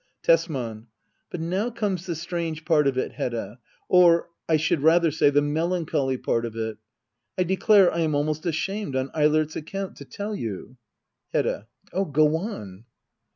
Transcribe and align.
Tesman. 0.23 0.87
But 1.29 1.41
now 1.41 1.69
comes 1.69 2.07
the 2.07 2.15
strange 2.15 2.65
part 2.65 2.87
of 2.87 2.97
it, 2.97 3.11
Hedda; 3.11 3.59
or, 3.87 4.29
I 4.49 4.57
should 4.57 4.81
rather 4.81 5.11
say, 5.11 5.29
the 5.29 5.43
melancholy 5.43 6.17
part 6.17 6.43
of 6.43 6.55
it. 6.55 6.79
I 7.37 7.43
declare 7.43 7.93
I 7.93 7.99
am 7.99 8.15
almost 8.15 8.47
ashamed— 8.47 8.95
on 8.95 9.11
Eilert's 9.13 9.55
account— 9.55 9.97
to 9.97 10.05
tell 10.05 10.33
you 10.33 10.77
Hedda. 11.33 11.67
Oh, 11.93 12.05
go 12.05 12.35
on 12.37 12.85